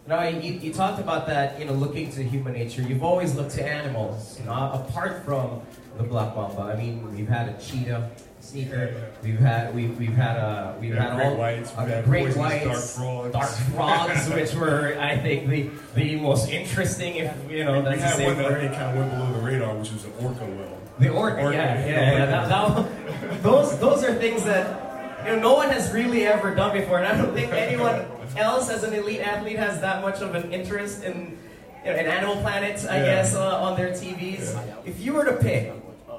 [0.06, 2.80] Now, you, you talked about that, you know, looking to human nature.
[2.80, 5.62] You've always looked to animals, you know, apart from
[5.96, 6.62] the black mamba.
[6.62, 8.10] I mean, we've had a cheetah
[8.46, 9.10] sneaker.
[9.22, 12.64] We've had we've, we've had a we've Yeah, had great all whites, uh, great whites,
[12.64, 13.32] dart frogs.
[13.32, 17.16] dart frogs, which were I think the the most interesting.
[17.16, 19.40] If you know, we that's the same one that I kind of went below the
[19.46, 20.78] radar, which was an orca whale.
[20.98, 22.12] The orca, Orca, yeah, yeah.
[22.12, 22.26] yeah.
[22.26, 26.72] That, that, those those are things that you know no one has really ever done
[26.78, 28.06] before, and I don't think anyone
[28.36, 31.36] else as an elite athlete has that much of an interest in
[31.84, 33.04] you know, in Animal Planet, I Yeah.
[33.04, 34.58] guess, uh, on their TVs.
[34.84, 35.72] If you were to pick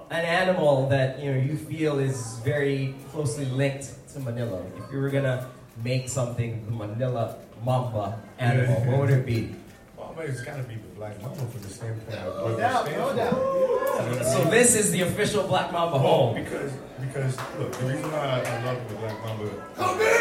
[0.10, 5.00] an animal that you know you feel is very closely linked to Manila, if you
[5.00, 5.48] were gonna
[5.84, 9.54] make something the Manila Mamba animal, what would it be?
[9.98, 12.58] Well, but it's got to be the black mamba from the standpoint of No what
[12.58, 13.34] doubt, they no stand doubt.
[13.34, 13.38] for.
[13.38, 16.36] You know what I So this is the official Black Mamba Well, home.
[16.44, 19.64] because because look, the reason why I love the black mamba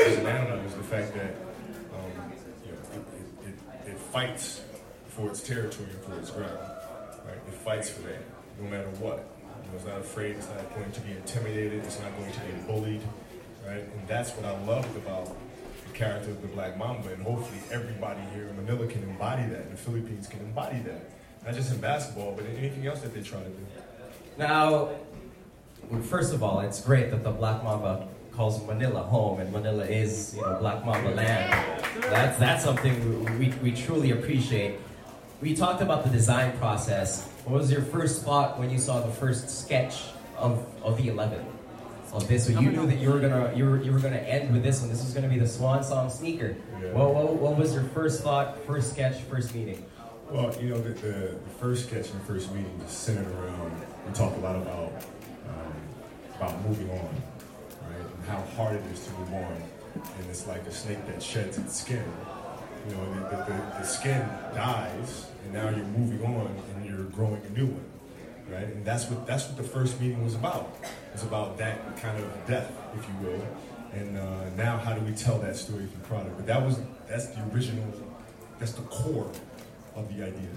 [0.09, 1.35] as an animal is the fact that
[1.95, 2.33] um,
[2.65, 3.55] you know, it, it,
[3.89, 4.63] it, it fights
[5.09, 6.59] for its territory and for its ground.
[7.27, 7.37] Right?
[7.49, 8.23] It fights for that,
[8.61, 9.27] no matter what.
[9.75, 10.37] It's not afraid.
[10.37, 11.85] It's not going to be intimidated.
[11.85, 13.03] It's not going to be bullied.
[13.67, 13.81] Right?
[13.81, 15.37] And that's what I loved about
[15.87, 17.13] the character of the black mamba.
[17.13, 21.11] And hopefully, everybody here in Manila can embody that, the Philippines can embody that.
[21.45, 23.67] Not just in basketball, but in anything else that they try to do.
[24.39, 24.91] Now,
[26.03, 30.35] first of all, it's great that the Black Mamba calls Manila home, and Manila is,
[30.35, 31.83] you know, Black Mamba land.
[32.03, 34.79] That's that's something we, we truly appreciate.
[35.41, 37.27] We talked about the design process.
[37.45, 40.03] What was your first thought when you saw the first sketch
[40.37, 41.45] of, of the 11?
[42.13, 44.51] Of this, so you knew that you were gonna you were, you were gonna end
[44.51, 44.89] with this one.
[44.89, 46.57] This was gonna be the swan song sneaker.
[46.81, 46.93] Yeah.
[46.93, 49.85] What, what, what was your first thought, first sketch, first meeting?
[50.31, 53.73] Well, you know, the, the, the first sketch and the first meeting just centered around,
[54.07, 54.93] we talked a lot about,
[55.49, 55.75] um,
[56.37, 56.99] about moving on,
[57.83, 58.01] right?
[58.01, 59.63] And how hard it is to move on.
[59.95, 62.05] And it's like a snake that sheds its skin.
[62.89, 67.43] You know, the, the, the, skin dies, and now you're moving on and you're growing
[67.45, 67.85] a new one,
[68.51, 68.65] right?
[68.65, 70.77] And that's what, that's what the first meeting was about.
[71.13, 73.47] It's about that kind of death, if you will.
[73.93, 76.37] And uh, now how do we tell that story through product?
[76.37, 77.85] But that was, that's the original,
[78.59, 79.31] that's the core
[79.97, 80.49] of the idea.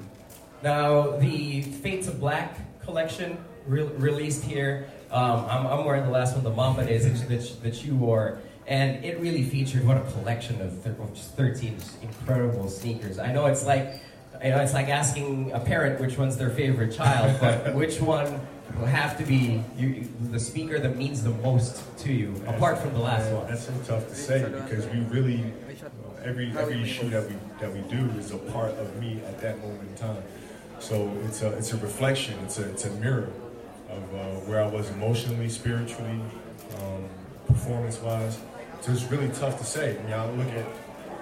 [0.61, 4.89] Now, the Fade to Black collection re- released here.
[5.11, 8.39] Um, I'm, I'm wearing the last one, the Mamba Days that, that, that you wore.
[8.69, 10.83] And it really featured what a collection of,
[11.15, 13.17] just 13 incredible sneakers.
[13.17, 13.99] I know it's like,
[14.43, 18.39] you know, it's like asking a parent which one's their favorite child, but which one
[18.77, 22.93] will have to be you, the speaker that means the most to you, apart from
[22.93, 23.47] the last one.
[23.47, 25.51] That's so tough to say because we really
[26.23, 29.57] every every issue that we that we do is a part of me at that
[29.61, 30.23] moment in time.
[30.77, 32.37] So it's a it's a reflection.
[32.43, 33.29] It's a it's a mirror
[33.89, 36.21] of uh, where I was emotionally, spiritually,
[36.77, 37.03] um,
[37.47, 38.37] performance wise.
[38.81, 39.97] So it's really tough to say.
[39.97, 40.65] I mean, I look at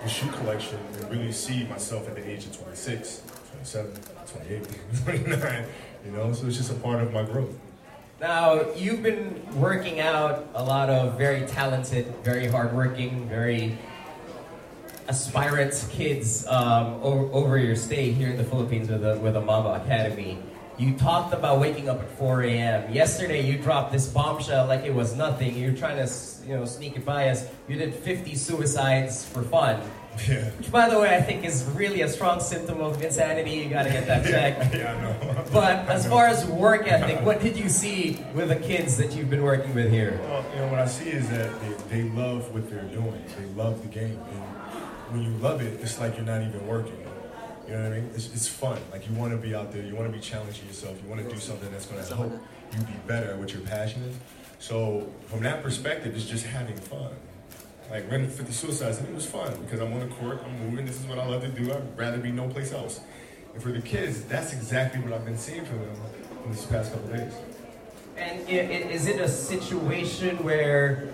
[0.04, 3.92] the shoe collection and really see myself at the age of 26, 27,
[4.28, 4.68] 28,
[5.04, 5.66] 29.
[6.06, 7.50] You know, so it's just a part of my growth.
[8.20, 13.78] Now, you've been working out a lot of very talented, very hardworking, very
[15.08, 19.42] aspirant kids um, over, over your stay here in the Philippines with the, with the
[19.42, 20.38] Academy.
[20.78, 22.94] You talked about waking up at 4 a.m.
[22.94, 25.58] Yesterday, you dropped this bombshell like it was nothing.
[25.58, 26.14] You're trying to,
[26.46, 27.48] you know, sneak it by us.
[27.68, 29.82] You did 50 suicides for fun.
[30.28, 30.50] Yeah.
[30.52, 33.52] Which, by the way, I think is really a strong symptom of insanity.
[33.54, 34.76] You got to get that checked.
[34.78, 35.46] Yeah, I know.
[35.52, 39.32] But as far as work ethic, what did you see with the kids that you've
[39.32, 40.20] been working with here?
[40.24, 41.60] Well, you know, what I see is that
[41.90, 43.24] they, they love what they're doing.
[43.36, 44.20] They love the game.
[44.32, 44.42] And
[45.12, 46.98] when you love it, it's like you're not even working.
[47.68, 48.10] You know what I mean?
[48.16, 48.80] It's, it's fun.
[48.92, 49.84] Like you want to be out there.
[49.84, 50.98] You want to be challenging yourself.
[51.04, 52.32] You want to do something that's going to help
[52.74, 54.14] you be better at what you're passionate.
[54.60, 57.12] So from that perspective, it's just having fun.
[57.92, 60.86] Like running 50 suicides, and it was fun because I'm on the court, I'm moving.
[60.86, 61.72] This is what I love to do.
[61.72, 63.00] I'd rather be no place else.
[63.54, 65.96] And for the kids, that's exactly what I've been seeing from them
[66.46, 67.34] in these past couple days.
[68.18, 71.10] And i- i- is it a situation where,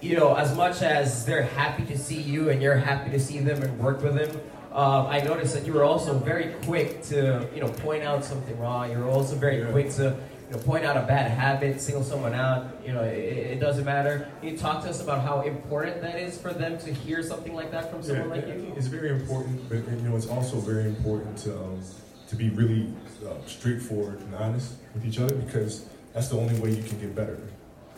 [0.00, 3.38] you know, as much as they're happy to see you and you're happy to see
[3.38, 4.38] them and work with them,
[4.72, 8.58] um, I noticed that you were also very quick to, you know, point out something
[8.58, 8.90] wrong.
[8.90, 9.70] You're also very Yeah.
[9.70, 10.16] quick to,
[10.48, 12.66] you know, point out a bad habit, single someone out.
[12.86, 13.18] You know, it,
[13.54, 14.28] it doesn't matter.
[14.40, 17.54] Can you talk to us about how important that is for them to hear something
[17.54, 18.72] like that from someone like you?
[18.76, 21.80] It's very important, but you know, it's also very important to um,
[22.28, 22.86] to be really
[23.26, 25.84] uh, straightforward and honest with each other because
[26.14, 27.38] that's the only way you can get better.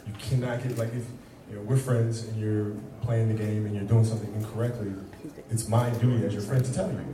[0.07, 1.05] You cannot get like if
[1.51, 2.72] you know we're friends and you're
[3.03, 4.90] playing the game and you're doing something incorrectly.
[5.53, 7.05] It's my duty as your friend to tell you,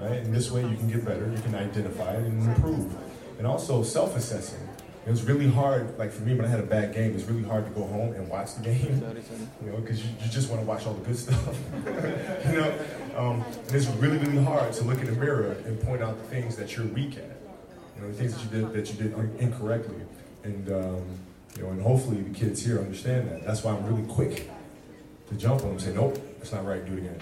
[0.00, 0.20] right?
[0.20, 1.30] And this way you can get better.
[1.30, 2.90] You can identify it and improve,
[3.36, 4.66] and also self-assessing.
[5.04, 7.24] It was really hard, like for me, when I had a bad game, it was
[7.24, 9.02] really hard to go home and watch the game.
[9.64, 11.56] You know, because you, you, just want to watch all the good stuff.
[12.46, 12.74] you know,
[13.16, 16.28] um, and it's really, really hard to look in the mirror and point out the
[16.28, 17.36] things that you're weak at.
[17.94, 20.00] You know, the things that you did that you did incorrectly,
[20.42, 21.04] and um,
[21.56, 23.44] you know, and hopefully the kids here understand that.
[23.44, 24.50] That's why I'm really quick
[25.28, 26.84] to jump on them and say, nope, that's not right.
[26.84, 27.20] Do it again.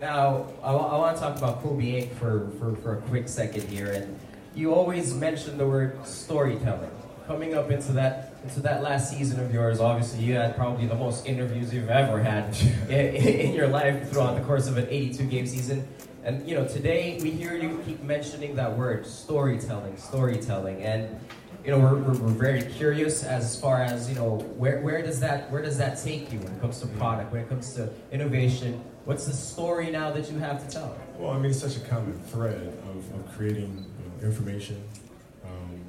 [0.00, 2.14] Now, I, I want to talk about Kobe Inc.
[2.14, 4.18] for, for, for a quick second here, and
[4.54, 6.90] you always mention the word storytelling.
[7.26, 10.94] Coming up into that into that last season of yours, obviously you had probably the
[10.94, 12.56] most interviews you've ever had
[12.88, 15.86] in, in your life throughout the course of an 82 game season.
[16.22, 21.20] And you know, today we hear you keep mentioning that word, storytelling, storytelling, and
[21.64, 25.20] you know, we're, we're, we're, very curious as far as you know, where, where does
[25.20, 27.90] that where does that take you when it comes to product, when it comes to
[28.12, 28.82] innovation?
[29.08, 30.94] What's the story now that you have to tell?
[31.16, 34.84] Well, I mean, it's such a common thread of, of creating you know, information,
[35.46, 35.80] um,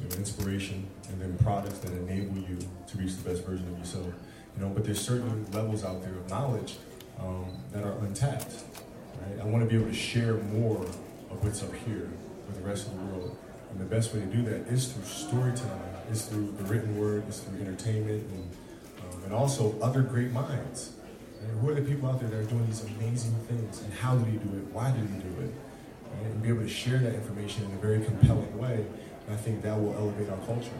[0.00, 2.56] you know, inspiration, and then products that enable you
[2.86, 4.06] to reach the best version of yourself.
[4.06, 6.78] You know, but there's certain levels out there of knowledge
[7.20, 8.64] um, that are untapped.
[9.20, 9.38] Right?
[9.42, 12.08] I want to be able to share more of what's up here
[12.46, 13.36] with the rest of the world.
[13.70, 15.78] And the best way to do that is through storytelling,
[16.10, 18.50] is through the written word, is through entertainment, and,
[19.12, 20.92] um, and also other great minds.
[21.42, 24.14] And who are the people out there that are doing these amazing things, and how
[24.14, 24.72] do they do it?
[24.72, 25.54] Why do they do it?
[26.14, 26.26] Right?
[26.26, 28.84] And be able to share that information in a very compelling way.
[29.26, 30.70] And I think that will elevate our culture.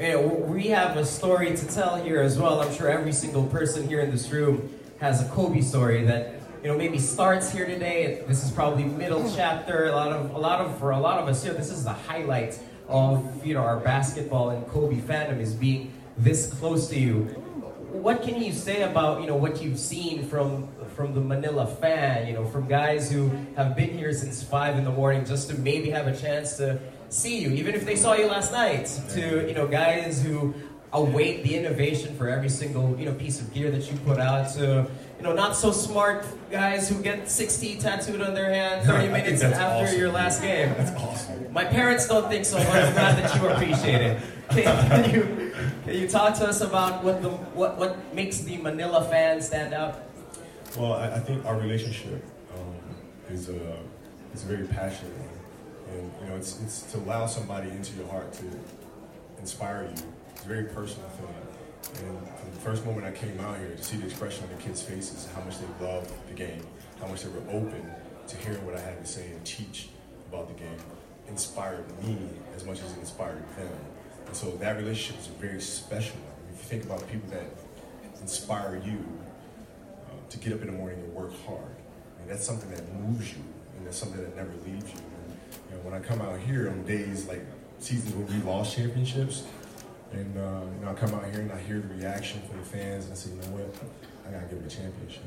[0.00, 2.60] You know, we have a story to tell here as well.
[2.60, 4.70] I'm sure every single person here in this room
[5.00, 8.24] has a Kobe story that you know, maybe starts here today.
[8.26, 9.32] This is probably middle oh.
[9.36, 9.86] chapter.
[9.86, 11.92] A lot of, a lot of, for a lot of us here, this is the
[11.92, 17.43] highlight of, you know, our basketball and Kobe fandom is being this close to you.
[17.94, 22.26] What can you say about, you know, what you've seen from, from the Manila fan,
[22.26, 25.54] you know, from guys who have been here since five in the morning just to
[25.54, 29.46] maybe have a chance to see you, even if they saw you last night, to,
[29.46, 30.52] you know, guys who
[30.92, 34.52] await the innovation for every single, you know, piece of gear that you put out
[34.54, 39.08] to, you know, not so smart guys who get 60 tattooed on their hand 30
[39.12, 39.98] minutes after awesome.
[39.98, 40.68] your last game.
[40.76, 41.52] That's awesome.
[41.52, 44.20] My parents don't think so, but I'm glad that you appreciate it.
[44.50, 45.52] Can, you,
[45.84, 49.74] can you talk to us about what, the, what, what makes the Manila fan stand
[49.74, 50.02] out?
[50.76, 52.24] Well, I, I think our relationship
[52.54, 52.74] um,
[53.34, 53.78] is, a,
[54.34, 55.94] is a very passionate one.
[55.94, 58.44] And, you know, it's, it's to allow somebody into your heart to
[59.38, 60.04] inspire you.
[60.30, 61.28] It's a very personal thing.
[62.06, 64.62] And from the first moment I came out here, to see the expression on the
[64.62, 66.66] kids' faces, how much they loved the game,
[67.00, 67.90] how much they were open
[68.26, 69.90] to hearing what I had to say and teach
[70.28, 70.78] about the game,
[71.28, 72.16] inspired me
[72.56, 73.68] as much as it inspired them.
[74.34, 76.34] And so that relationship is a very special one.
[76.52, 77.46] If you think about people that
[78.20, 78.98] inspire you
[80.08, 81.76] uh, to get up in the morning and work hard,
[82.18, 83.38] and that's something that moves you,
[83.76, 84.98] and that's something that never leaves you.
[84.98, 85.38] And,
[85.70, 87.46] you know, when I come out here on days like
[87.78, 89.44] seasons when we lost championships,
[90.10, 92.66] and uh, you know, I come out here and I hear the reaction from the
[92.66, 93.70] fans, and I say, you know what,
[94.26, 95.22] I gotta give it a championship.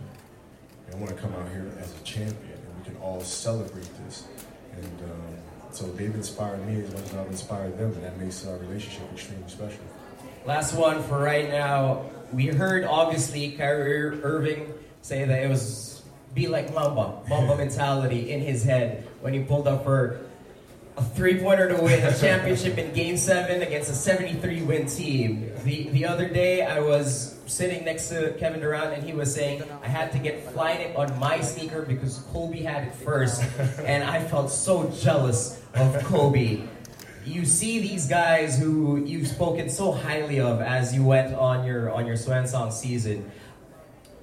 [0.88, 3.88] And I want to come out here as a champion, and we can all celebrate
[4.03, 4.28] this.
[4.76, 5.38] And um,
[5.72, 9.03] so they've inspired me as much as I've inspired them, and that makes our relationship
[9.13, 9.80] extremely special.
[10.45, 12.05] Last one for right now.
[12.32, 16.03] We heard obviously Kyrie Irving say that it was
[16.34, 20.20] be like Mamba, Mamba mentality in his head when he pulled up for
[20.97, 25.51] a three-pointer to win a championship in Game Seven against a 73-win team.
[25.63, 29.63] The the other day, I was sitting next to Kevin Durant, and he was saying
[29.83, 33.41] I had to get Flyknit on my sneaker because Kobe had it first,
[33.79, 36.61] and I felt so jealous of Kobe.
[37.25, 41.91] You see these guys who you've spoken so highly of as you went on your
[41.91, 43.29] on your Swan Song season.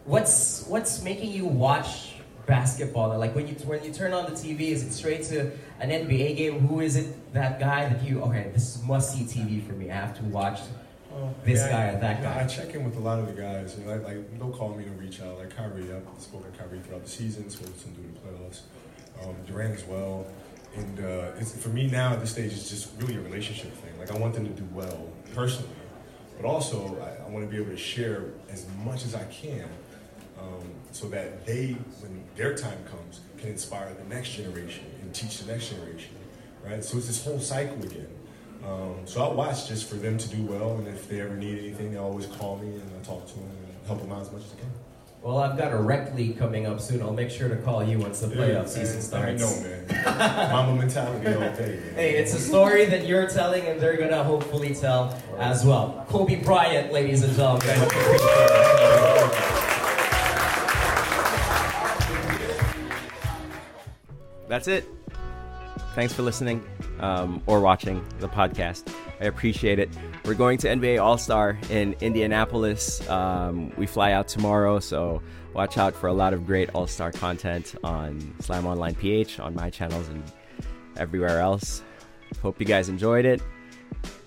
[0.04, 2.14] What's what's making you watch
[2.46, 3.18] basketball?
[3.18, 5.50] Like when you when you turn on the TV, is it straight to
[5.80, 6.60] an NBA game?
[6.60, 8.50] Who is it that guy that you okay?
[8.52, 9.90] This must see TV for me.
[9.90, 10.60] I have to watch
[11.44, 12.42] this yeah, guy or that guy.
[12.42, 13.76] I check in with a lot of the guys.
[13.78, 15.38] You know, like, like they'll call me to reach out.
[15.38, 18.60] Like Kyrie, I've spoken to Kyrie throughout the season, spoken to him during the playoffs.
[19.22, 20.26] Um, Durant as well.
[20.76, 23.96] And uh, it's, for me now at this stage, it's just really a relationship thing.
[23.98, 25.70] Like I want them to do well personally,
[26.36, 29.68] but also I, I want to be able to share as much as I can,
[30.40, 35.38] um, so that they, when their time comes, can inspire the next generation and teach
[35.38, 36.16] the next generation.
[36.64, 36.82] Right.
[36.82, 38.08] So it's this whole cycle again.
[38.66, 41.58] Um, so I watch just for them to do well, and if they ever need
[41.58, 44.32] anything, they always call me and I talk to them and help them out as
[44.32, 44.70] much as I can.
[45.22, 47.00] Well, I've got a rec league coming up soon.
[47.00, 49.42] I'll make sure to call you once the playoff Yeah, season starts.
[49.42, 50.52] I know, man.
[50.52, 51.80] Mamba mentality all day.
[51.82, 51.82] Man.
[51.94, 56.04] Hey, it's a story that you're telling, and they're gonna hopefully tell as well.
[56.10, 57.88] Kobe Bryant, ladies and gentlemen.
[64.48, 64.84] That's it.
[65.94, 66.60] Thanks for listening
[66.98, 68.92] um, or watching the podcast.
[69.20, 69.88] I appreciate it.
[70.24, 73.08] We're going to NBA All Star in Indianapolis.
[73.08, 75.22] Um, we fly out tomorrow, so
[75.52, 79.54] watch out for a lot of great All Star content on Slam Online PH, on
[79.54, 80.24] my channels, and
[80.96, 81.84] everywhere else.
[82.42, 83.40] Hope you guys enjoyed it.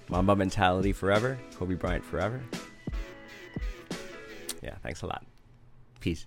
[0.10, 1.38] Mamba mentality forever.
[1.56, 2.42] Kobe Bryant forever.
[4.64, 5.26] Yeah, thanks a lot.
[6.00, 6.26] Peace.